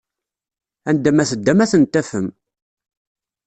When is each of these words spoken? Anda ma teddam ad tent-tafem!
Anda 0.89 1.11
ma 1.13 1.25
teddam 1.29 1.59
ad 1.63 1.69
tent-tafem! 1.71 2.27